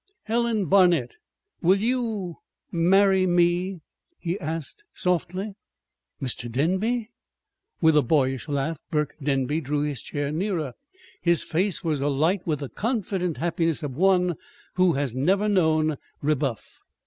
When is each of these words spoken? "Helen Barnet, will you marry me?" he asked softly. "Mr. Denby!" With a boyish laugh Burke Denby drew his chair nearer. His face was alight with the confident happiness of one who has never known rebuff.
"Helen 0.23 0.65
Barnet, 0.65 1.11
will 1.61 1.77
you 1.79 2.37
marry 2.71 3.27
me?" 3.27 3.81
he 4.17 4.39
asked 4.39 4.83
softly. 4.95 5.53
"Mr. 6.19 6.51
Denby!" 6.51 7.09
With 7.81 7.95
a 7.95 8.01
boyish 8.01 8.47
laugh 8.47 8.79
Burke 8.89 9.13
Denby 9.21 9.61
drew 9.61 9.81
his 9.83 10.01
chair 10.01 10.31
nearer. 10.31 10.73
His 11.21 11.43
face 11.43 11.83
was 11.83 12.01
alight 12.01 12.47
with 12.47 12.61
the 12.61 12.69
confident 12.69 13.37
happiness 13.37 13.83
of 13.83 13.91
one 13.95 14.37
who 14.73 14.93
has 14.93 15.13
never 15.15 15.47
known 15.47 15.97
rebuff. 16.19 16.79